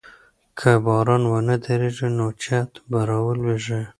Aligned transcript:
که 0.59 0.69
باران 0.85 1.23
ونه 1.31 1.55
دريږي 1.65 2.09
نو 2.17 2.27
چت 2.43 2.71
به 2.89 2.99
راولوېږي. 3.09 3.81